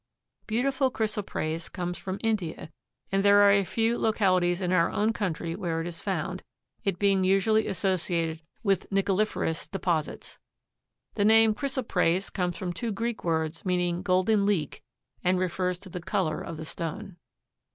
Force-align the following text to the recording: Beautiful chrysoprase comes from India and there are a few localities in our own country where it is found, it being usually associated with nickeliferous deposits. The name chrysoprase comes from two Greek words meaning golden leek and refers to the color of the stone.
Beautiful 0.47 0.89
chrysoprase 0.89 1.69
comes 1.71 1.95
from 1.95 2.17
India 2.23 2.71
and 3.11 3.21
there 3.21 3.41
are 3.43 3.51
a 3.51 3.63
few 3.63 3.99
localities 3.99 4.59
in 4.59 4.71
our 4.73 4.89
own 4.89 5.13
country 5.13 5.55
where 5.55 5.79
it 5.79 5.85
is 5.85 6.01
found, 6.01 6.41
it 6.83 6.97
being 6.97 7.23
usually 7.23 7.67
associated 7.67 8.41
with 8.63 8.89
nickeliferous 8.91 9.67
deposits. 9.69 10.39
The 11.13 11.25
name 11.25 11.53
chrysoprase 11.53 12.31
comes 12.33 12.57
from 12.57 12.73
two 12.73 12.91
Greek 12.91 13.23
words 13.23 13.63
meaning 13.63 14.01
golden 14.01 14.47
leek 14.47 14.81
and 15.23 15.37
refers 15.37 15.77
to 15.77 15.89
the 15.89 16.01
color 16.01 16.41
of 16.41 16.57
the 16.57 16.65
stone. 16.65 17.17